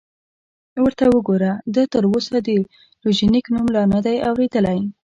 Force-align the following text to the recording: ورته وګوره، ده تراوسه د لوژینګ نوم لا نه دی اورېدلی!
ورته 0.83 1.05
وګوره، 1.09 1.51
ده 1.73 1.83
تراوسه 1.93 2.37
د 2.47 2.49
لوژینګ 3.03 3.45
نوم 3.53 3.67
لا 3.75 3.83
نه 3.93 3.99
دی 4.05 4.15
اورېدلی! 4.29 4.79